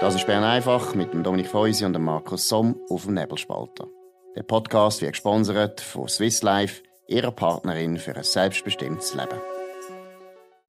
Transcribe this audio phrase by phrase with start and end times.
[0.00, 3.86] Das ist Bern einfach mit dem Dominik Feusi und dem Markus Somm auf dem Nebelspalter.
[4.34, 9.38] Der Podcast wird gesponsert von Swiss Life, ihrer Partnerin für ein selbstbestimmtes Leben.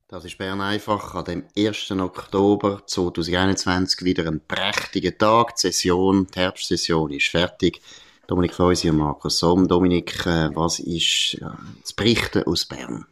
[0.10, 1.92] Das ist Bern einfach an dem 1.
[1.92, 5.56] Oktober 2021 wieder ein prächtiger Tag.
[5.56, 7.82] Die Session, die Herbstsession ist fertig.
[8.28, 9.66] Dominik Feusi und Markus Somm.
[9.66, 11.38] Dominik, äh, was ist
[11.82, 13.06] das Berichten aus Bern?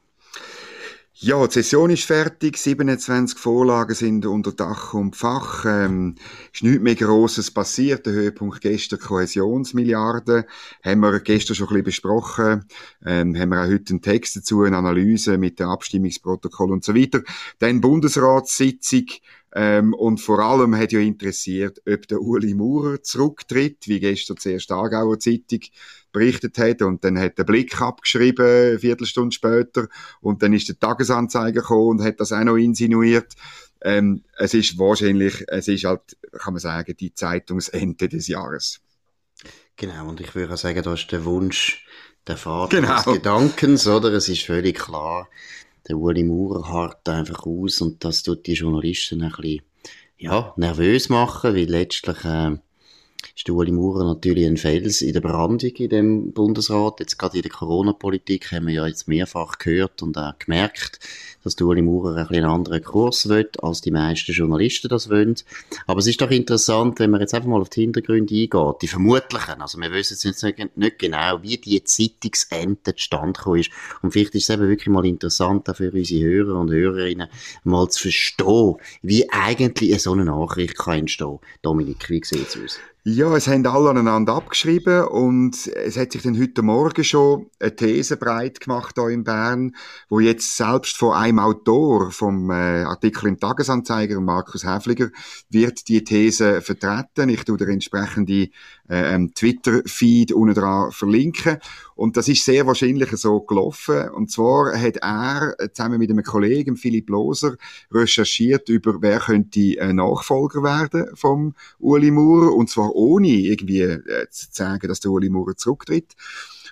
[1.22, 5.66] Ja, die Session ist fertig, 27 Vorlagen sind unter Dach und Fach.
[5.66, 6.16] Ähm,
[6.54, 8.06] ist nichts mehr Grosses passiert.
[8.06, 10.46] Der Höhepunkt gestern Kohäsionsmilliarden.
[10.82, 12.66] Haben wir gestern schon ein bisschen besprochen.
[13.06, 16.96] Ähm, haben wir auch heute einen Text dazu, eine Analyse mit dem Abstimmungsprotokoll und so
[16.96, 17.21] weiter.
[17.57, 19.07] Dann Bundesratssitzung.
[19.54, 24.71] Ähm, und vor allem hat ja interessiert, ob der Uli Maurer zurücktritt, wie gestern zuerst
[24.71, 25.62] Aargauer Zeitung
[26.12, 29.88] berichtet hat und dann hat der Blick abgeschrieben, eine Viertelstunde später
[30.21, 33.34] und dann ist der Tagesanzeiger gekommen und hat das auch noch insinuiert.
[33.81, 38.82] Ähm, es ist wahrscheinlich, es ist halt, kann man sagen, die Zeitungsende des Jahres.
[39.78, 41.86] Genau, und ich würde auch sagen, da ist der Wunsch
[42.28, 42.95] der Vater genau.
[42.95, 44.12] des Gedankens, oder?
[44.12, 45.30] Es ist völlig klar,
[45.90, 49.62] der Uli Maurer hart einfach aus und das tut die Journalisten ein bisschen,
[50.18, 52.58] ja, nervös machen, weil letztlich, äh,
[53.40, 57.00] ist Ueli Maurer natürlich ein Fels in der Brandung in dem Bundesrat.
[57.00, 61.00] Jetzt gerade in der Corona-Politik haben wir ja jetzt mehrfach gehört und auch gemerkt,
[61.45, 65.36] dass Ueli Maurer ein einen anderen Kurs will, als die meisten Journalisten das wollen.
[65.88, 68.88] Aber es ist doch interessant, wenn man jetzt einfach mal auf die Hintergründe eingeht, die
[68.90, 73.72] vermutlichen, also wir wissen jetzt nicht, nicht genau, wie die Zeitungsente zustande gekommen ist.
[74.02, 77.30] Und vielleicht ist es eben wirklich mal interessant, auch für unsere Hörer und Hörerinnen,
[77.64, 81.40] mal zu verstehen, wie eigentlich so eine Nachricht kann entstehen.
[81.62, 82.80] Dominik, wie sieht es aus?
[83.05, 87.73] Ja, es haben alle aneinander abgeschrieben und es hat sich dann heute Morgen schon eine
[87.73, 89.73] These breit gemacht hier in Bern,
[90.09, 95.11] wo jetzt selbst von einem Autor vom äh, Artikel im Tagesanzeiger, Markus Häfliger,
[95.50, 97.30] wird die These vertreten.
[97.30, 98.50] Ich tue der entsprechende
[98.90, 101.58] ähm, Twitter-Feed unten dran verlinken.
[101.95, 104.10] Und das ist sehr wahrscheinlich so gelaufen.
[104.10, 107.55] Und zwar hat er äh, zusammen mit einem Kollegen, Philipp Loser,
[107.92, 112.54] recherchiert über, wer könnte äh, Nachfolger werden vom Uli Maurer.
[112.54, 116.16] Und zwar ohne irgendwie äh, zu sagen, dass der Uli Maurer zurücktritt.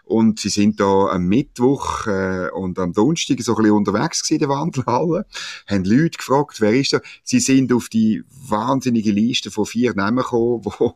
[0.07, 4.35] Und sie sind da am Mittwoch äh, und am Donnerstag so ein bisschen unterwegs gewesen,
[4.35, 5.25] in der Wandelhalle,
[5.67, 7.01] haben Leute gefragt, wer ist da?
[7.23, 10.93] Sie sind auf die wahnsinnige Liste von vier Namen gekommen, wo,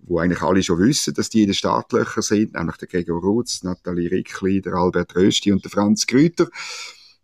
[0.00, 3.62] wo eigentlich alle schon wissen, dass die in den Startlöchern sind, nämlich der Gregor Rutz,
[3.62, 6.48] Nathalie Rickli, der Albert Rösti und der Franz Grüter.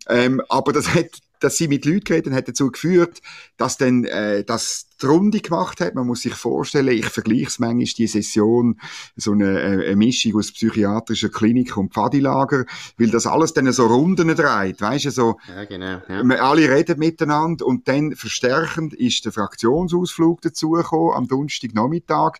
[0.08, 3.20] Ähm, aber das hat dass sie mit Leuten geredet hat dazu geführt,
[3.56, 5.94] dass dann äh, das die Runde gemacht hat.
[5.94, 8.80] Man muss sich vorstellen, ich vergleiche es manchmal, die Session,
[9.16, 12.64] so eine, äh, eine Mischung aus psychiatrischer Klinik und Pfadilager,
[12.98, 16.20] weil das alles dann so Runden dreht, weißt du, so, ja, genau, ja.
[16.40, 22.38] alle reden miteinander und dann verstärkend ist der Fraktionsausflug dazugekommen am Donnerstagnachmittag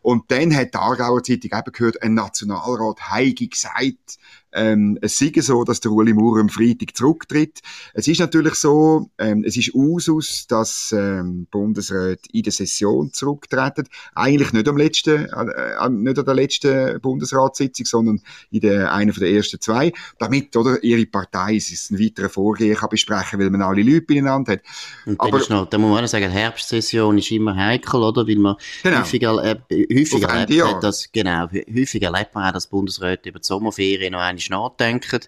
[0.00, 4.18] und dann hat die Aargauer Zeitung eben gehört, ein Nationalrat heige gesagt,
[4.58, 7.60] ähm, es sei so, dass der Uli Maurer am Freitag zurücktritt.
[7.94, 13.88] Es ist natürlich so, ähm, es ist Usus, dass ähm, Bundesräte in der Session zurücktreten.
[14.14, 18.20] Eigentlich nicht am letzten, äh, nicht an der letzten Bundesratssitzung, sondern
[18.50, 22.76] in der, einer von der ersten zwei, damit oder ihre Partei es ein weiterer Vorgehen
[22.76, 24.62] kann besprechen, weil man alle Leute beieinander hat.
[25.06, 28.26] Und Aber, ist noch, da muss man auch sagen, Herbstsession ist immer heikel, oder?
[28.26, 29.00] Weil man genau.
[29.00, 34.12] häufiger, äh, häufiger erlebt, dass, genau, häufiger erlebt man auch, dass Bundesräte über die Sommerferien
[34.12, 35.20] noch einmal nachdenken.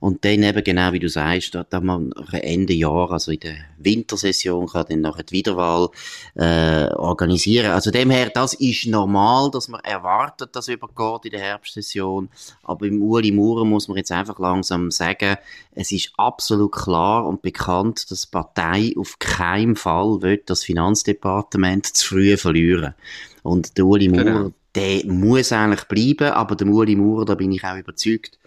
[0.00, 3.56] Und dann eben genau wie du sagst, da, da man Ende Jahr, also in der
[3.78, 5.88] Wintersession, kann dann nachher die Wiederwahl
[6.34, 7.72] äh, organisieren.
[7.72, 12.28] Also dem her, das ist normal, dass man erwartet, dass übergeht in der Herbstsession.
[12.62, 15.36] Aber im Uli Maurer muss man jetzt einfach langsam sagen,
[15.74, 21.86] es ist absolut klar und bekannt, dass die Partei auf keinen Fall will, das Finanzdepartement
[21.86, 22.94] zu früh verlieren.
[23.42, 24.52] Und der Uli Maurer, genau.
[24.74, 28.38] der muss eigentlich bleiben, aber der Uli Maurer, da bin ich auch überzeugt,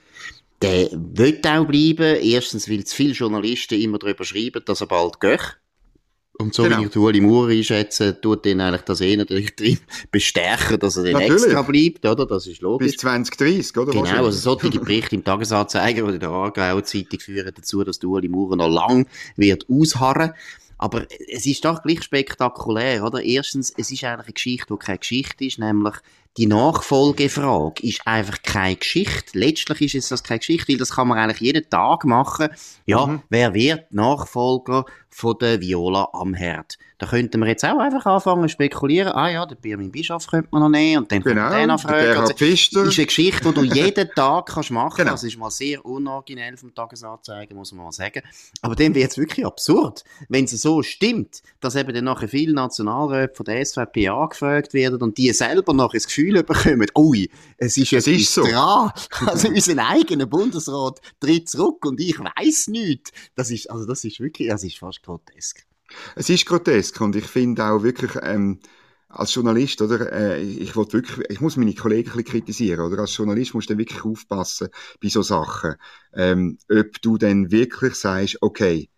[0.61, 2.17] der wird auch bleiben.
[2.21, 5.57] Erstens, weil zu viele Journalisten immer darüber schreiben, dass er bald geht.
[6.37, 6.79] Und so genau.
[6.79, 9.79] wie ich Ueli Maurer einschätze, tut ihn eigentlich das eh natürlich drin
[10.11, 12.25] bestärken, dass er dann extra bleibt, oder?
[12.25, 12.91] Das ist logisch.
[12.91, 13.91] Bis 2030, oder?
[13.93, 18.27] Genau, also solche Berichte im Tagesanzeiger oder in der Aargauer Zeitung führen dazu, dass Ueli
[18.27, 20.33] Maurer noch lang wird ausharren.
[20.77, 23.21] Aber es ist doch gleich spektakulär, oder?
[23.21, 25.95] Erstens, es ist eigentlich eine Geschichte, die keine Geschichte ist, nämlich
[26.37, 29.39] die Nachfolgefrage ist einfach keine Geschichte.
[29.39, 32.49] Letztlich ist es das keine Geschichte, weil das kann man eigentlich jeden Tag machen.
[32.85, 33.21] Ja, mhm.
[33.29, 34.85] wer wird Nachfolger
[35.15, 36.77] von der Viola am Herd?
[36.97, 39.13] Da könnten wir jetzt auch einfach anfangen zu spekulieren.
[39.13, 41.67] Ah ja, den Birmin Bischof könnte man noch nehmen und dann genau, könnte man den
[41.67, 42.19] noch fragen.
[42.19, 44.97] Also, ist eine Geschichte, die du jeden Tag kannst machen kannst.
[44.97, 45.11] Genau.
[45.11, 48.21] Das ist mal sehr unoriginell vom Tagesanzeiger, muss man mal sagen.
[48.61, 52.53] Aber dann wird es wirklich absurd, wenn es so stimmt, dass eben dann nachher viele
[52.53, 57.77] Nationalräte von der SVP angefragt werden und die selber noch das Gefühl bekommen, ui, es
[57.77, 58.43] ist jetzt ist so.
[58.43, 58.91] dran.
[59.25, 63.11] Also unser eigener Bundesrat tritt zurück und ich weiß nichts.
[63.35, 65.65] Das ist, also das ist wirklich, das ist fast grotesk.
[66.15, 68.59] Es ist grotesk und ich finde auch wirklich, ähm,
[69.07, 73.53] als Journalist, oder, äh, ich wirklich, ich muss meine Kollegen ein kritisieren, oder, als Journalist
[73.53, 74.69] musst du wirklich aufpassen
[75.01, 75.75] bei so Sachen,
[76.13, 78.89] ähm, ob du dann wirklich sagst, okay,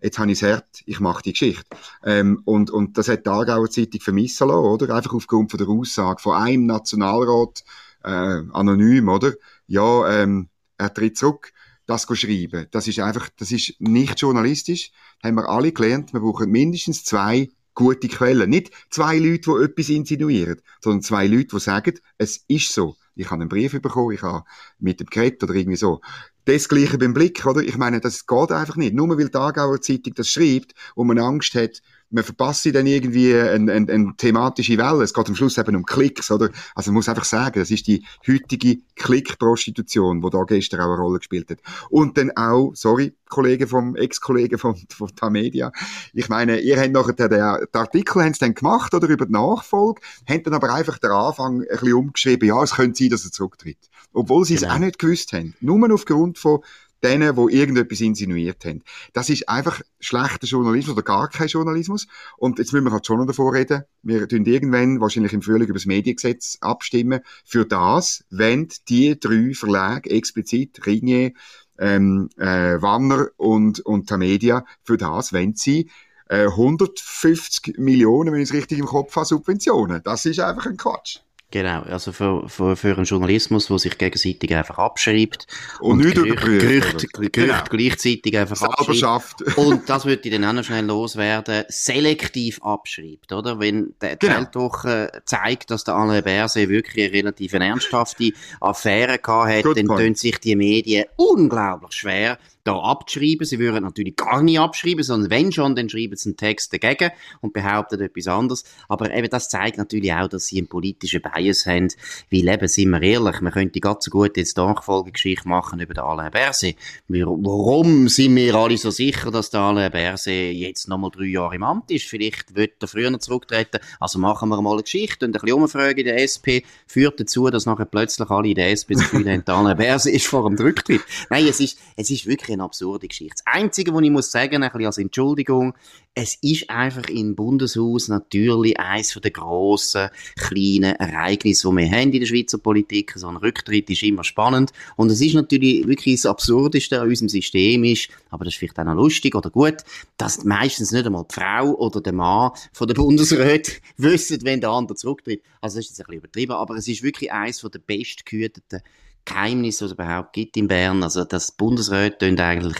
[0.00, 1.64] jetzt habe ich es hart, ich mache die Geschichte.
[2.04, 4.94] Ähm, und, und das hat die Aargauer Zeitung vermissen lassen, oder?
[4.94, 7.64] Einfach aufgrund von der Aussage von einem Nationalrat,
[8.04, 8.08] äh,
[8.52, 9.32] anonym, oder?
[9.66, 10.48] Ja, ähm,
[10.78, 11.52] er tritt zurück
[11.86, 12.66] das schreiben.
[12.70, 14.90] Das ist einfach, das ist nicht journalistisch.
[15.22, 16.12] Haben wir alle gelernt.
[16.12, 18.50] Wir brauchen mindestens zwei gute Quellen.
[18.50, 22.96] Nicht zwei Leute, die etwas insinuieren, sondern zwei Leute, die sagen, es ist so.
[23.14, 24.44] Ich habe einen Brief bekommen, ich habe
[24.78, 26.00] mit dem geredet oder irgendwie so.
[26.44, 27.62] Das Gleiche beim Blick, oder?
[27.62, 28.94] Ich meine, das geht einfach nicht.
[28.94, 33.34] Nur weil die Aargauer Zeitung das schreibt und man Angst hat, man verpasst dann irgendwie
[33.34, 35.02] eine, eine, eine thematische Welle.
[35.02, 36.50] Es geht am Schluss eben um Klicks, oder?
[36.74, 41.02] Also man muss einfach sagen, das ist die heutige Klick-Prostitution, die da gestern auch eine
[41.02, 41.58] Rolle gespielt hat.
[41.90, 45.72] Und dann auch, sorry, Kollege vom, Ex-Kollege von, von Tamedia.
[46.12, 47.40] Ich meine, ihr habt nachher den, den
[47.72, 51.66] Artikel haben's dann gemacht, oder, über die Nachfolge, habt dann aber einfach den Anfang ein
[51.68, 53.78] bisschen umgeschrieben, ja, es könnte sein, dass er zurücktritt.
[54.12, 54.68] Obwohl sie genau.
[54.68, 55.54] es auch nicht gewusst haben.
[55.60, 56.60] Nur aufgrund von
[57.06, 58.82] denen, die irgendetwas insinuiert haben.
[59.12, 62.06] Das ist einfach schlechter Journalismus oder gar kein Journalismus.
[62.36, 63.84] Und jetzt müssen wir halt schon noch davor reden.
[64.02, 67.20] Wir tun irgendwann, wahrscheinlich im Frühling, über das Mediengesetz abstimmen.
[67.44, 71.32] Für das, wenn die drei Verlage explizit, Ringier,
[71.78, 75.90] ähm, äh, Wanner und, und Tamedia, für das, wenn sie
[76.28, 80.02] äh, 150 Millionen, wenn ich es richtig im Kopf habe, Subventionen.
[80.02, 81.20] Das ist einfach ein Quatsch.
[81.52, 85.46] Genau, also für, für, für einen Journalismus, der sich gegenseitig einfach abschreibt
[85.78, 87.62] und, und nicht Gerücht, Gerücht, Gerücht genau.
[87.70, 89.42] gleichzeitig einfach abschreibt.
[89.56, 93.60] und das würde ich dann auch noch schnell loswerden, selektiv abschreibt, oder?
[93.60, 94.38] Wenn der genau.
[94.38, 99.86] Weltwoche zeigt, dass der Alain Berset wirklich eine relativ ernsthafte Affäre gehabt hat, Good dann
[99.86, 103.46] tun sich die Medien unglaublich schwer, da abzuschreiben.
[103.46, 107.10] Sie würden natürlich gar nicht abschreiben, sondern wenn schon, dann schreiben sie einen Text dagegen
[107.40, 108.64] und behaupten etwas anderes.
[108.88, 111.88] Aber eben das zeigt natürlich auch, dass sie einen politischen Bias haben,
[112.30, 116.04] weil eben, sind wir ehrlich, man könnte ganz so gut jetzt Nachfolgegeschichte machen über den
[116.04, 116.76] Alain Berset.
[117.08, 121.62] warum sind wir alle so sicher, dass der Alain Berset jetzt nochmal drei Jahre im
[121.62, 122.06] Amt ist?
[122.06, 123.78] Vielleicht wird er früher zurücktreten.
[124.00, 127.48] Also machen wir mal eine Geschichte und ein bisschen umfragen in der SP führt dazu,
[127.50, 130.48] dass nachher plötzlich alle in der SP das Gefühl haben, der Alain Berset ist vor
[130.48, 131.02] dem Rücktritt.
[131.30, 133.42] Nein, es ist, es ist wirklich eine absurde Geschichte.
[133.44, 135.74] Das Einzige, was ich muss sagen, ein bisschen als Entschuldigung,
[136.18, 140.96] es ist einfach im Bundeshaus natürlich eines der grossen, kleinen
[141.26, 143.12] Ereignisse, die wir haben in der Schweizer Politik.
[143.16, 144.72] So ein Rücktritt ist immer spannend.
[144.96, 148.78] Und es ist natürlich wirklich das Absurdeste an unserem System ist, aber das ist vielleicht
[148.78, 149.76] auch noch lustig oder gut,
[150.16, 154.70] dass meistens nicht einmal die Frau oder der Mann von der Bundesrat wissen, wenn der
[154.70, 155.42] andere zurücktritt.
[155.60, 158.80] Also das ist jetzt ein bisschen übertrieben, aber es ist wirklich eines der bestgehüteten
[159.26, 161.02] Geheimnis, was es überhaupt gibt in Bern.
[161.02, 162.78] Also, das Bundesrat tun eigentlich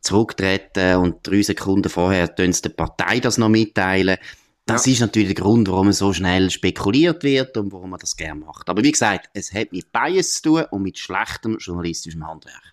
[0.00, 4.16] zurücktreten und drei Sekunden vorher tun sie der Partei das noch mitteilen.
[4.66, 4.92] Das ja.
[4.92, 8.68] ist natürlich der Grund, warum so schnell spekuliert wird und warum man das gerne macht.
[8.68, 12.72] Aber wie gesagt, es hat mit Bias zu tun und mit schlechtem journalistischem Handwerk.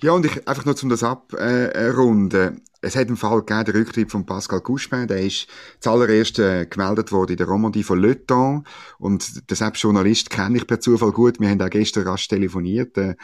[0.00, 2.62] Ja, und ich, einfach nur um das abrunden.
[2.80, 5.48] Es hat einen Fall gegeben, der Rücktritt von Pascal Couchepin, der ist
[5.80, 10.66] zuallererst äh, gemeldet worden in der Romandie von Le Temps und selbst Journalist kenne ich
[10.66, 13.16] per Zufall gut, wir haben auch gestern rasch telefoniert äh,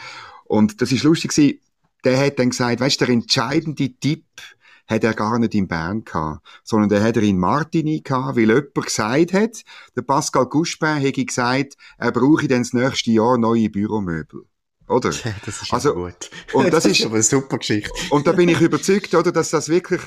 [0.45, 1.61] und das ist lustig gewesen,
[2.05, 4.25] der hat dann gesagt, weißt du, der entscheidende Tipp
[4.87, 8.49] hat er gar nicht in Bern gehabt, sondern der hat er in Martini gehabt, weil
[8.49, 9.63] jemand gesagt hat,
[9.97, 14.45] der Pascal Couchepin hätte gesagt, er brauche dann das nächste Jahr neue Büromöbel
[14.93, 15.11] oder?
[15.25, 16.31] Ja, das ist also gut.
[16.53, 17.91] Und das, das ist aber eine super Geschichte.
[18.11, 20.01] Und da bin ich überzeugt, oder, dass das wirklich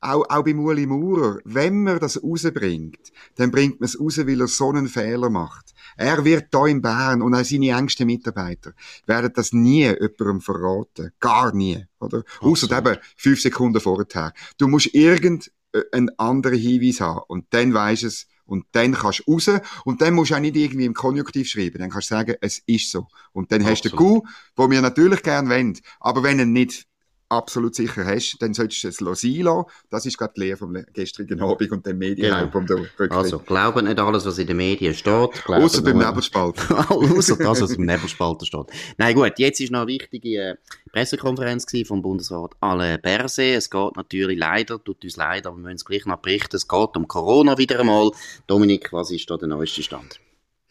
[0.00, 4.40] auch, auch bei Uli Maurer, wenn man das rausbringt, dann bringt man es raus, weil
[4.40, 5.74] er so einen Fehler macht.
[5.96, 8.72] Er wird da in Bern und auch seine engsten Mitarbeiter
[9.06, 11.12] werden das nie jemandem verraten.
[11.20, 12.24] Gar nie, oder?
[12.40, 14.32] Außer eben fünf Sekunden vorher.
[14.56, 19.48] Du musst irgendeinen anderen Hinweis haben und dann weisst es, und dann kannst du raus
[19.84, 21.78] und dann musst du auch nicht irgendwie im Konjunktiv schreiben.
[21.78, 23.06] Dann kannst du sagen, es ist so.
[23.32, 23.76] Und dann Absolut.
[23.76, 25.78] hast du den Coup, wo wir natürlich gerne wollen.
[26.00, 26.88] Aber wenn er nicht
[27.30, 29.64] absolut sicher hast, dann solltest du es sein lassen.
[29.88, 32.82] Das ist gerade die Lehre vom gestrigen Abend und dem Medienhype genau.
[32.82, 35.30] um Also, glauben nicht alles, was in den Medien steht.
[35.46, 36.70] Außer beim Nebelspalt.
[36.88, 38.66] Außer das, was im Nebelspalter steht.
[38.98, 40.56] Nein, gut, jetzt ist noch eine wichtige äh,
[40.92, 43.56] Pressekonferenz vom Bundesrat Alain Berset.
[43.56, 46.66] Es geht natürlich leider, tut uns leid, aber wir müssen es gleich noch berichten, es
[46.66, 48.10] geht um Corona wieder einmal.
[48.46, 50.20] Dominik, was ist da der neueste Stand?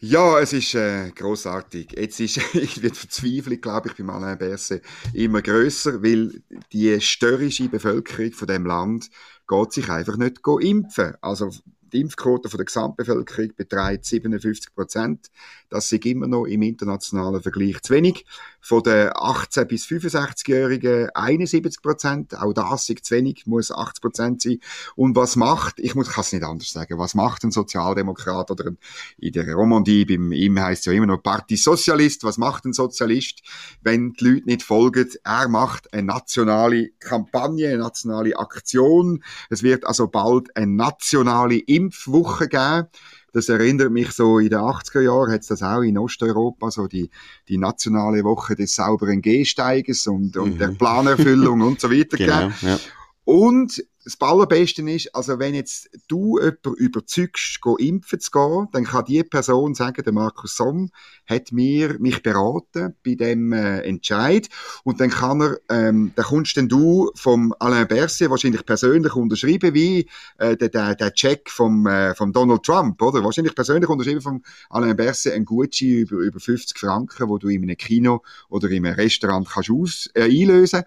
[0.02, 1.92] Ja, es ist äh, großartig.
[1.92, 6.42] Jetzt ist ich wird Verzweiflung, glaube ich, bei Alain Berset immer größer, weil
[6.72, 9.10] die störrische Bevölkerung von dem Land
[9.46, 11.14] geht sich einfach nicht impfen.
[11.20, 11.50] Also
[11.92, 15.30] die Impfquote von der Gesamtbevölkerung beträgt 57 Prozent.
[15.68, 18.26] Das ist immer noch im internationalen Vergleich zu wenig.
[18.60, 22.36] Von den 18- bis 65-Jährigen 71 Prozent.
[22.36, 24.58] Auch das ist zu wenig, muss 80 Prozent sein.
[24.96, 28.66] Und was macht, ich muss, kann es nicht anders sagen, was macht ein Sozialdemokrat oder
[28.66, 28.78] ein,
[29.18, 33.42] in der Romandie, beim ihm heißt ja immer noch Parti Sozialist, was macht ein Sozialist,
[33.82, 35.08] wenn die Leute nicht folgen?
[35.24, 39.22] Er macht eine nationale Kampagne, eine nationale Aktion.
[39.48, 42.88] Es wird also bald eine nationale Impfwoche geben.
[43.32, 46.88] Das erinnert mich so, in den 80er Jahren hat es das auch in Osteuropa, so
[46.88, 47.10] die,
[47.48, 50.58] die nationale Woche des sauberen Gehsteiges und, und mhm.
[50.58, 52.54] der Planerfüllung und so weiter genau, gegeben.
[52.62, 52.78] Ja.
[53.24, 58.84] Und das Allerbeste ist, also wenn jetzt du jemanden überzeugst, go impfen zu gehen, dann
[58.84, 60.90] kann die Person sagen, der Markus Somm
[61.26, 64.48] hat mir, mich beraten bei dem äh, Entscheid
[64.84, 69.74] und dann kann er, ähm, dann kommst denn du vom Alain Berset wahrscheinlich persönlich unterschrieben,
[69.74, 73.22] wie äh, der, der, der Check vom, äh, vom Donald Trump, oder?
[73.22, 77.62] Wahrscheinlich persönlich unterschrieben vom Alain Berset ein Gutschein über, über 50 Franken, wo du in
[77.62, 80.84] einem Kino oder in einem Restaurant kannst aus, äh, einlösen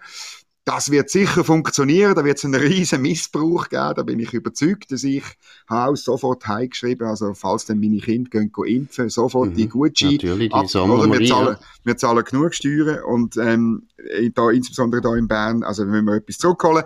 [0.64, 4.90] das wird sicher funktionieren, da wird es einen riesen Missbrauch geben, da bin ich überzeugt,
[4.92, 5.24] dass ich
[5.68, 10.12] habe sofort heimgeschrieben, also falls dann meine Kinder gehen, gehen impfen, sofort mhm, die Gutscheine
[10.14, 13.88] Natürlich, die ab, oder wir zahlen, wir zahlen genug Steuern und ähm,
[14.34, 16.84] da, insbesondere da in Bern, also wenn wir etwas zurückholen,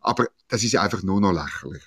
[0.00, 1.82] aber das ist einfach nur noch lächerlich.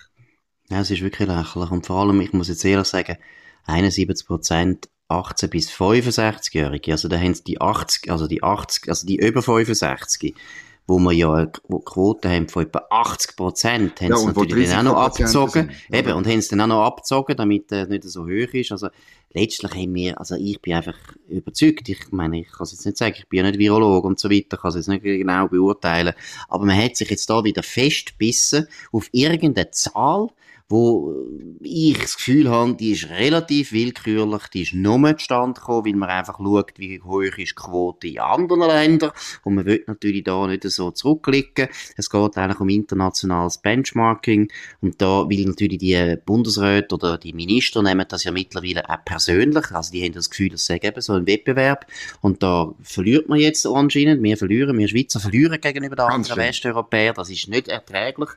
[0.68, 3.16] Ja, es ist wirklich lächerlich und vor allem, ich muss jetzt ehrlich sagen,
[3.64, 9.16] 71 Prozent 18 bis 65-Jährige, also da haben die 80, also die 80, also die
[9.16, 10.36] über 65
[10.86, 11.50] wo wir ja eine
[11.84, 15.70] Quote haben von etwa 80 Prozent, haben ja, sie natürlich dann auch noch abgezogen.
[15.70, 18.72] Sind, Eben, und haben es dann auch noch abgezogen, damit es nicht so hoch ist.
[18.72, 18.88] Also,
[19.34, 20.98] letztlich haben wir, also ich bin einfach
[21.28, 24.18] überzeugt, ich meine, ich kann es jetzt nicht sagen, ich bin ja nicht Virologe und
[24.18, 26.14] so weiter, kann es jetzt nicht genau beurteilen,
[26.48, 30.28] aber man hat sich jetzt da wieder festbissen auf irgendeine Zahl,
[30.72, 31.14] wo
[31.60, 36.08] ich das Gefühl habe, die ist relativ willkürlich, die ist nur zustande gekommen, weil man
[36.08, 39.12] einfach schaut, wie hoch ist die Quote in anderen Ländern.
[39.44, 41.68] Und man will natürlich da nicht so zurückblicken.
[41.96, 44.50] Es geht eigentlich um internationales Benchmarking.
[44.80, 49.70] Und da will natürlich die Bundesräte oder die Minister nehmen das ja mittlerweile auch persönlich,
[49.70, 51.86] also die haben das Gefühl, das sei eben so ein Wettbewerb.
[52.20, 57.14] Und da verliert man jetzt anscheinend, wir verlieren, wir Schweizer verlieren gegenüber den anderen Westeuropäern,
[57.14, 58.30] das ist nicht erträglich,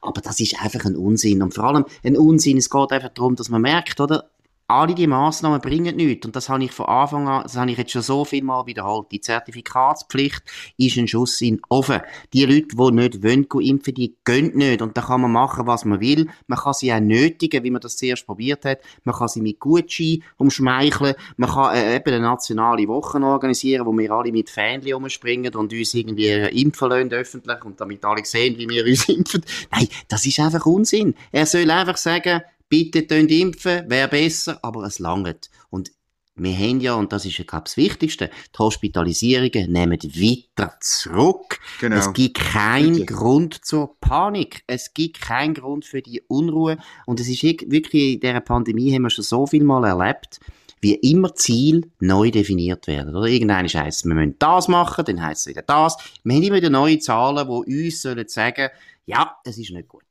[0.00, 1.42] aber das ist einfach ein Unsinn.
[1.42, 2.58] Und vor allem ein Unsinn.
[2.58, 4.30] Es geht einfach darum, dass man merkt, oder?
[4.72, 6.26] Alle die Massnahmen bringen nichts.
[6.26, 8.66] Und das habe ich von Anfang an, das habe ich jetzt schon so viel mal
[8.66, 9.08] wiederholt.
[9.12, 10.42] Die Zertifikatspflicht
[10.76, 12.00] ist ein Schuss in den Ofen.
[12.32, 14.82] Die Leute, die nicht wollen, impfen, die gehen nicht.
[14.82, 16.28] Und da kann man machen, was man will.
[16.46, 18.80] Man kann sie auch nötigen, wie man das zuerst probiert hat.
[19.04, 21.14] Man kann sie mit Gutschein umschmeicheln.
[21.36, 25.72] Man kann äh, eben eine nationale Woche organisieren, wo wir alle mit Fähnchen umspringen und
[25.72, 29.44] uns irgendwie impfen lassen öffentlich und damit alle sehen, wie wir uns impfen.
[29.70, 31.14] Nein, das ist einfach Unsinn.
[31.30, 35.50] Er soll einfach sagen, bitte tönt impfen, wäre besser, aber es langt.
[35.68, 35.92] Und
[36.34, 40.74] wir haben ja, und das ist ja, glaube ich, das Wichtigste, die Hospitalisierungen nehmen weiter
[40.80, 41.60] zurück.
[41.80, 41.96] Genau.
[41.96, 43.12] Es gibt keinen Bitte.
[43.12, 44.62] Grund zur Panik.
[44.66, 46.78] Es gibt keinen Grund für die Unruhe.
[47.04, 50.40] Und es ist wirklich, in dieser Pandemie haben wir schon so viel mal erlebt,
[50.80, 53.14] wie immer Ziel neu definiert werden.
[53.14, 55.98] Oder irgendein heisst wir müssen das machen, dann heisst es wieder das.
[56.24, 58.70] Wir haben immer wieder neue Zahlen, die uns sollen sagen,
[59.04, 60.04] ja, es ist nicht gut.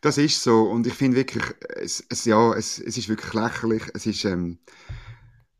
[0.00, 0.62] Das ist so.
[0.62, 1.44] Und ich finde wirklich,
[1.76, 3.82] es, es, ja, es, es ist wirklich lächerlich.
[3.94, 4.58] Es ist, ähm,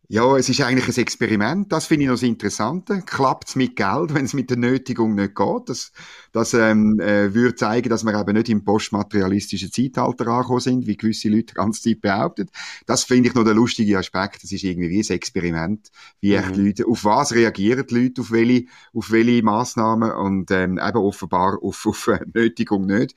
[0.09, 1.73] ja, es ist eigentlich ein Experiment.
[1.73, 3.02] Das finde ich noch das Interessante.
[3.02, 5.68] Klappt es mit Geld, wenn es mit der Nötigung nicht geht?
[5.68, 5.92] Das,
[6.32, 10.96] das ähm, äh, würde zeigen, dass wir eben nicht im postmaterialistischen Zeitalter angekommen sind, wie
[10.96, 12.49] gewisse Leute die ganze Zeit behaupten.
[12.87, 14.42] Das finde ich noch der lustige Aspekt.
[14.44, 15.90] Das ist irgendwie wie ein Experiment.
[16.20, 16.66] Wie echt mhm.
[16.66, 21.58] Leute, auf was reagieren die Leute, auf welche, auf welche Massnahmen und ähm, eben offenbar
[21.62, 23.16] auf, auf äh, Nötigung nicht.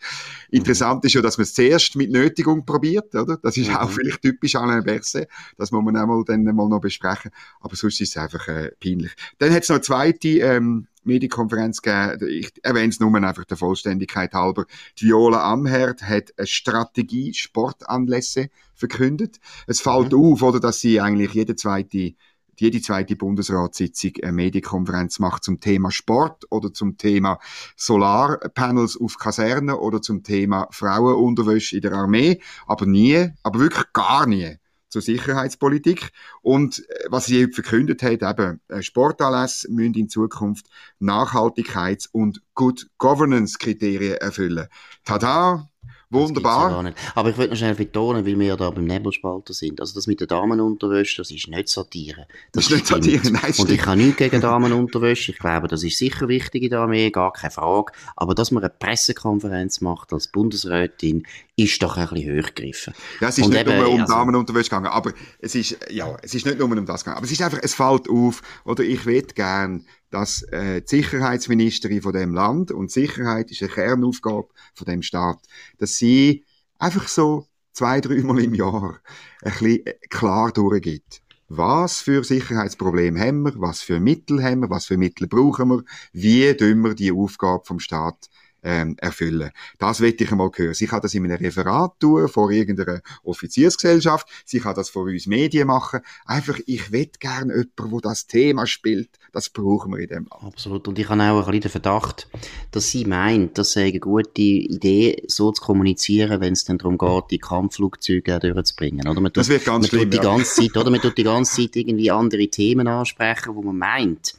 [0.50, 0.58] Mhm.
[0.58, 3.38] Interessant ist ja, dass man es zuerst mit Nötigung probiert, oder?
[3.38, 3.75] Das ist mhm.
[3.75, 5.27] auch vielleicht typisch Alain Berset.
[5.58, 7.32] Das muss man einmal dann mal noch besprechen.
[7.60, 9.12] Aber sonst ist es einfach äh, peinlich.
[9.38, 12.27] Dann hat es noch eine zweite ähm, Medienkonferenz gegeben.
[12.29, 14.65] Ich erwähne es nur einfach der Vollständigkeit halber.
[14.98, 19.39] Die Viola Amherd hat eine Strategie Sportanlässe verkündet.
[19.67, 20.19] Es fällt mhm.
[20.19, 22.13] auf, oder, dass sie eigentlich jede zweite
[22.60, 27.39] jede zweite Bundesratssitzung eine Medienkonferenz macht zum Thema Sport oder zum Thema
[27.75, 34.27] Solarpanels auf Kasernen oder zum Thema Frauenunterwäsche in der Armee, aber nie, aber wirklich gar
[34.27, 34.57] nie
[34.93, 36.12] zur Sicherheitspolitik.
[36.41, 40.67] Und äh, was sie verkündet hat, eben, äh, Sportanlässe müssen in Zukunft
[41.01, 44.67] Nachhaltigkeits- und Good Governance-Kriterien erfüllen.
[45.03, 45.69] Tada!
[46.13, 46.84] Wunderbar.
[46.84, 49.82] Ja Aber ich wollte noch schnell betonen, weil wir ja da beim Nebelspalter sind.
[49.82, 52.27] Also das mit den Damenunterwäsche, das ist nicht Satire.
[52.51, 53.53] Das, das ist nicht Satire, nein.
[53.58, 55.32] Und ich habe nichts gegen Damenunterwäsche.
[55.32, 57.91] Ich glaube, das ist sicher wichtig in der Armee, gar keine Frage.
[58.15, 62.93] Aber dass man eine Pressekonferenz macht als Bundesrätin, ist doch ein bisschen hochgegriffen.
[63.20, 66.17] Ja, es ist Und nicht eben, nur um also, Damenunterwäsche gegangen, aber es ist, ja,
[66.22, 67.17] es ist nicht nur um das gegangen.
[67.17, 72.03] Aber es ist einfach, es fällt auf, oder ich will gern dass äh, die Sicherheitsministerin
[72.03, 75.39] von dem Land und Sicherheit ist eine Kernaufgabe von dem Staat,
[75.79, 76.46] dass sie
[76.77, 79.00] einfach so zwei, dreimal im Jahr
[79.41, 81.24] ein bisschen äh, klar durchgibt.
[81.50, 83.53] Was für Sicherheitsprobleme haben wir?
[83.55, 84.70] Was für Mittel haben wir?
[84.70, 85.84] Was für Mittel brauchen wir?
[86.12, 88.29] Wie tun wir die Aufgabe vom Staat
[88.63, 89.51] ähm, erfüllen.
[89.77, 90.74] Das möchte ich einmal hören.
[90.74, 94.27] Sie kann das in einem Referat tun, vor irgendeiner Offiziersgesellschaft.
[94.46, 96.00] Sie kann das vor uns Medien machen.
[96.25, 99.10] Einfach, ich möchte gerne jemanden, wo das Thema spielt.
[99.32, 100.43] Das brauchen wir in dem Land.
[100.43, 100.88] Absolut.
[100.88, 102.27] Und ich habe auch ein bisschen den Verdacht,
[102.72, 106.98] dass sie meint, das sei eine gute Idee, so zu kommunizieren, wenn es dann darum
[106.98, 109.08] geht, die Kampfflugzeuge durchzubringen.
[109.08, 109.20] Oder?
[109.20, 110.89] Man tut, das wird ganz man schlimm, tut die ganze Zeit, oder?
[110.89, 114.36] Man tut die ganze Zeit irgendwie andere Themen ansprechen, wo man meint,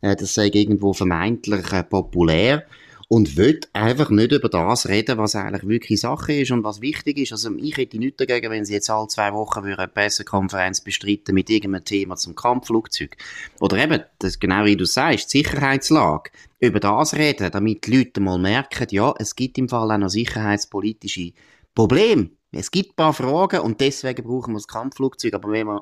[0.00, 2.66] äh, das sei irgendwo vermeintlich äh, populär
[3.08, 7.18] und will einfach nicht über das reden, was eigentlich wirklich Sache ist und was wichtig
[7.18, 7.32] ist.
[7.32, 11.48] Also ich hätte nichts dagegen, wenn sie jetzt alle zwei Wochen eine Pressekonferenz bestreiten mit
[11.48, 13.16] irgendeinem Thema zum Kampfflugzeug.
[13.60, 16.30] Oder eben, das genau wie du sagst, die Sicherheitslage.
[16.58, 20.08] Über das reden, damit die Leute mal merken, ja, es gibt im Fall auch noch
[20.08, 21.32] sicherheitspolitische
[21.74, 22.30] Probleme.
[22.50, 25.34] Es gibt ein paar Fragen und deswegen brauchen wir das Kampfflugzeug.
[25.34, 25.80] Aber wenn man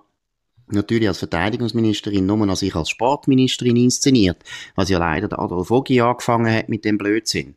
[0.69, 4.39] natürlich als Verteidigungsministerin nur noch sich als Sportministerin inszeniert,
[4.75, 7.55] was ja leider der Adolf Ogi angefangen hat mit dem Blödsinn.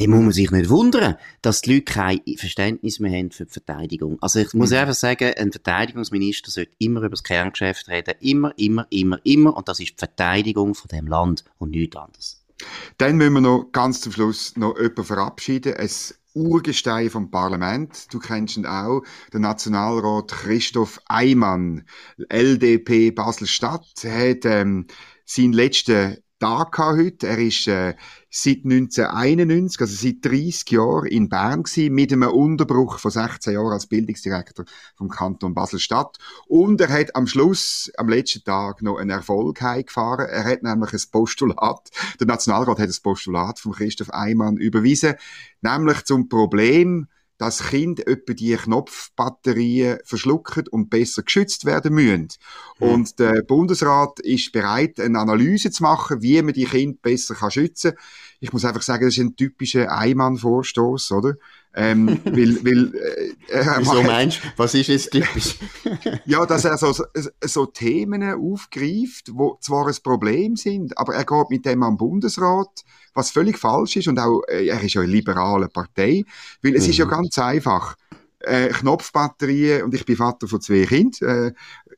[0.00, 3.52] Dem muss man sich nicht wundern, dass die Leute kein Verständnis mehr haben für die
[3.52, 4.16] Verteidigung.
[4.22, 4.78] Also ich muss mhm.
[4.78, 8.14] einfach sagen, ein Verteidigungsminister sollte immer über das Kerngeschäft reden.
[8.20, 9.54] Immer, immer, immer, immer.
[9.54, 12.42] Und das ist die Verteidigung von dem Land und nichts anderes.
[12.96, 15.74] Dann müssen wir noch ganz zum Schluss noch jemanden verabschieden.
[15.76, 18.12] Es Urgestein vom Parlament.
[18.12, 21.86] Du kennst ihn auch, der Nationalrat Christoph Eimann,
[22.28, 24.86] LDP Basel-Stadt, hat ähm,
[25.24, 27.28] seinen letzten Tag heute.
[27.28, 27.94] Er ist äh,
[28.34, 33.72] seit 1991, also seit 30 Jahren in Bern gewesen, mit einem Unterbruch von 16 Jahren
[33.72, 34.64] als Bildungsdirektor
[34.96, 36.16] vom Kanton Basel-Stadt.
[36.46, 40.30] Und er hat am Schluss, am letzten Tag, noch einen Erfolg heimgefahren.
[40.30, 45.14] Er hat nämlich ein Postulat, der Nationalrat hat ein Postulat von Christoph Eimann überwiesen,
[45.60, 47.08] nämlich zum Problem,
[47.42, 52.28] dass Kinder etwa die Knopfbatterien verschlucken und besser geschützt werden müssen.
[52.78, 52.88] Mhm.
[52.88, 57.96] Und der Bundesrat ist bereit, eine Analyse zu machen, wie man die Kinder besser schützen
[57.96, 58.00] kann.
[58.38, 61.34] Ich muss einfach sagen, das ist ein typischer Einmann-Vorstoß, oder?
[61.74, 65.56] Ähm, weil, weil, äh, äh Wieso meinst du, was ist jetzt typisch?
[66.26, 66.92] ja, dass er so,
[67.44, 72.84] so Themen aufgreift, wo zwar ein Problem sind, aber er geht mit dem am Bundesrat,
[73.14, 76.24] was völlig falsch ist und auch, äh, er ist ja eine liberale Partei,
[76.62, 76.90] weil es mhm.
[76.90, 77.10] ist ja mhm.
[77.10, 77.96] ganz einfach.
[78.44, 81.52] Äh, Knopfbatterien, und ich bin Vater von zwei Kindern, äh,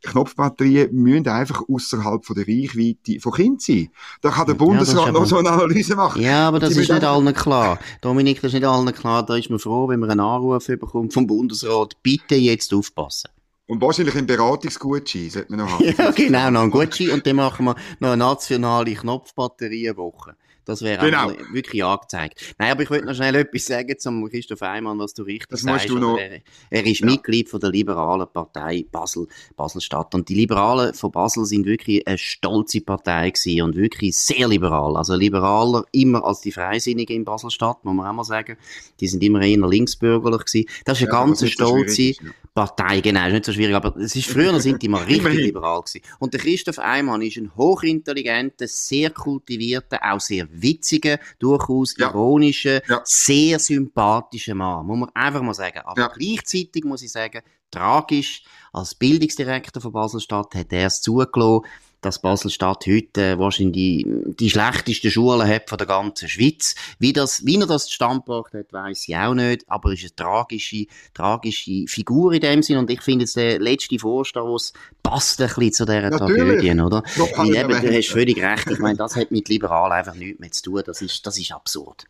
[0.04, 3.88] Knopfbatterien müssen einfach außerhalb von der Reichweite von Kind sein.
[4.20, 6.22] Da kann der Bundesrat ja, noch so eine Analyse machen.
[6.22, 7.78] Ja, aber das ist nicht allen klar.
[8.00, 9.24] Dominik, das ist nicht allen klar.
[9.24, 11.94] Da ist man froh, wenn man einen Anruf bekommt vom Bundesrat.
[12.02, 13.30] Bitte jetzt aufpassen.
[13.66, 15.94] Und wahrscheinlich ein Beratungsgutschein sollte man noch haben.
[15.96, 17.10] ja, genau, noch ein Gutschein.
[17.10, 20.36] Und dann machen wir noch eine nationale Knopfbatterienwoche.
[20.64, 21.32] Das wäre genau.
[21.52, 22.54] wirklich angezeigt.
[22.58, 25.60] Nein, aber ich wollte noch schnell etwas sagen zum Christoph Eimann, was du richtig das
[25.60, 25.88] sagst.
[25.88, 26.18] Du noch...
[26.18, 27.06] er, er, ist ja.
[27.06, 30.14] Mitglied von der liberalen Partei Basel, Baselstadt.
[30.14, 34.96] Und die Liberalen von Basel sind wirklich eine stolze Partei gewesen und wirklich sehr liberal.
[34.96, 38.56] Also liberaler immer als die Freisinnigen in Baselstadt, muss man auch mal sagen.
[39.00, 40.68] Die sind immer eher linksbürgerlich gewesen.
[40.84, 43.26] Das ist eine ja, ganz stolze so Partei, genau.
[43.26, 46.02] Ist nicht so schwierig, aber es ist früher sind die mal richtig liberal gewesen.
[46.20, 52.08] Und der Christoph Eimann ist ein hochintelligenter, sehr kultivierter, auch sehr witziger, durchaus ja.
[52.08, 53.00] ironischer, ja.
[53.04, 55.80] sehr sympathischer Mann, muss man einfach mal sagen.
[55.84, 56.08] Aber ja.
[56.08, 61.66] gleichzeitig muss ich sagen, tragisch, als Bildungsdirektor von Basel-Stadt hat er es zugelassen,
[62.04, 64.06] dass Basel-Stadt heute wahrscheinlich die,
[64.38, 66.74] die schlechtesten Schulen hat von der ganzen Schweiz.
[66.98, 70.14] Wie, das, wie er das Standpunkt hat, weiß ich auch nicht, aber er ist eine
[70.16, 75.72] tragische, tragische Figur in dem Sinn und ich finde der letzte Vorstoß passt ein bisschen
[75.72, 77.02] zu dieser Tragödie, oder?
[77.36, 80.50] Weil eben, du hast völlig recht, ich meine, das hat mit Liberal einfach nichts mehr
[80.50, 82.06] zu tun, das ist, das ist absurd.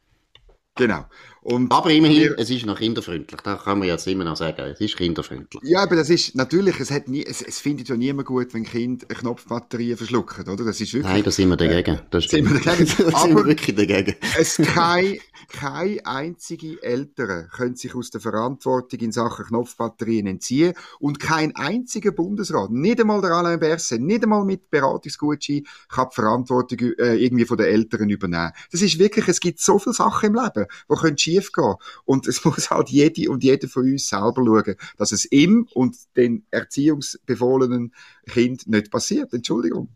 [0.76, 1.04] Genau.
[1.44, 3.38] Und aber immerhin, wir, es ist noch kinderfreundlich.
[3.42, 5.62] Da kann man jetzt immer noch sagen, es ist kinderfreundlich.
[5.62, 8.64] Ja, aber das ist natürlich, es, hat nie, es, es findet ja niemand gut, wenn
[8.64, 10.64] Kinder eine Knopfbatterie verschlucken, oder?
[10.64, 11.12] Das ist wirklich.
[11.12, 12.00] Nein, da sind wir dagegen.
[12.10, 12.90] Das sind wir dagegen.
[13.10, 14.16] da sind wir wirklich dagegen.
[14.38, 21.20] es kein, keine einzige Eltern können sich aus der Verantwortung in Sachen Knopfbatterien entziehen und
[21.20, 26.78] kein einziger Bundesrat, nicht einmal der Alain Berset, nicht einmal mit Beratungsgutschein, kann die Verantwortung
[26.98, 28.52] äh, irgendwie von den Eltern übernehmen.
[28.72, 32.26] Das ist wirklich, es gibt so viele Sachen im Leben, die können schief gehen und
[32.26, 36.46] es muss halt jede und jeder von uns selber schauen, dass es ihm und den
[36.50, 37.92] erziehungsbefohlenen
[38.26, 39.32] Kind nicht passiert.
[39.32, 39.88] Entschuldigung.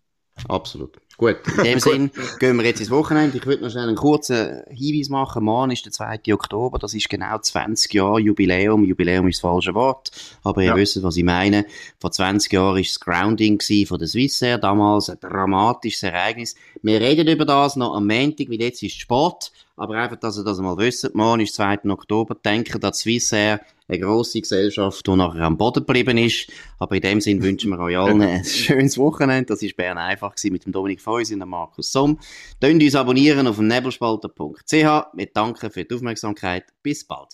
[0.48, 0.98] Absolut.
[1.18, 3.36] Gut, in dem Sinn gehen wir jetzt ins Wochenende.
[3.36, 5.42] Ich würde noch schnell einen kurzen Hinweis machen.
[5.42, 6.32] Morgen ist der 2.
[6.32, 8.84] Oktober, das ist genau 20 Jahre Jubiläum.
[8.84, 10.12] Jubiläum ist das falsche Wort,
[10.44, 10.76] aber ihr ja.
[10.76, 11.66] wisst, was ich meine.
[11.98, 16.54] Vor 20 Jahren war das Grounding von der Swissair, damals ein dramatisches Ereignis.
[16.82, 19.50] Wir reden über das noch am Montag, weil jetzt ist Sport.
[19.76, 21.88] Aber einfach, dass ihr das mal wisst, morgen ist 2.
[21.88, 26.48] Oktober, denken an Swissair, eine grosse Gesellschaft, die nachher am Boden geblieben ist.
[26.78, 29.46] Aber in dem Sinn wünschen wir euch allen ein schönes Wochenende.
[29.46, 32.18] Das war Bern einfach mit dem Dominik Feusi und dem Markus Somm.
[32.60, 34.72] Tönt uns abonnieren auf nebelspalter.ch.
[34.72, 36.64] Wir danken für die Aufmerksamkeit.
[36.82, 37.28] Bis bald.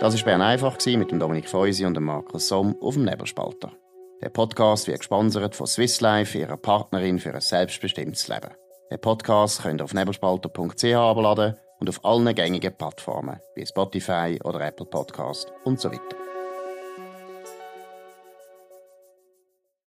[0.00, 3.72] Das war Bern einfach mit dem Dominik Feusi und dem Markus Somm auf dem Nebelspalter.
[4.20, 8.50] Der Podcast wird gesponsert von Swiss Life, ihrer Partnerin für ein selbstbestimmtes Leben.
[8.90, 14.60] Den Podcast könnt ihr auf nebelspalter.ch abladen und auf allen gängigen Plattformen wie Spotify oder
[14.60, 16.27] Apple Podcast und so weiter.